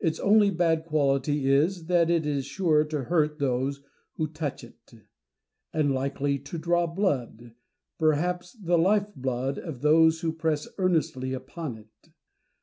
Its 0.00 0.18
only 0.20 0.48
bad 0.48 0.86
quality 0.86 1.50
is, 1.52 1.88
that 1.88 2.08
it 2.08 2.24
is 2.24 2.46
sure 2.46 2.84
to 2.84 3.04
hurt 3.04 3.38
those 3.38 3.82
who 4.14 4.26
touch 4.26 4.64
it; 4.64 4.94
and 5.74 5.92
likely 5.92 6.38
to 6.38 6.56
draw 6.56 6.86
blood, 6.86 7.54
perhaps 7.98 8.54
the 8.54 8.78
life 8.78 9.14
blood, 9.14 9.58
of 9.58 9.82
those 9.82 10.20
who 10.22 10.32
press 10.32 10.68
earnestly 10.78 11.34
upon 11.34 11.76
it. 11.76 12.08